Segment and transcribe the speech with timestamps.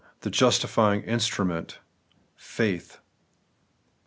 [0.21, 1.77] The justifying instrument;—
[2.35, 2.97] Faith.